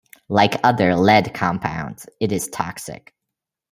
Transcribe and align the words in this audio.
Like 0.29 0.59
other 0.63 0.95
lead 0.95 1.31
compounds, 1.35 2.07
it 2.19 2.31
is 2.31 2.47
toxic. 2.47 3.13